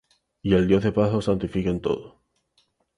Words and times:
Y 0.41 0.55
el 0.55 0.67
Dios 0.67 0.83
de 0.83 0.91
paz 0.91 1.13
os 1.13 1.25
santifique 1.25 1.69
en 1.69 1.79
todo; 1.79 2.23